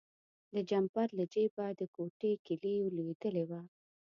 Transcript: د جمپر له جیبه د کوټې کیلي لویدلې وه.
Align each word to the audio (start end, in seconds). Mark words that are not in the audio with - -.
د 0.53 0.55
جمپر 0.69 1.07
له 1.17 1.23
جیبه 1.33 1.65
د 1.79 1.81
کوټې 1.95 2.33
کیلي 2.45 2.75
لویدلې 2.95 3.43
وه. 3.49 3.61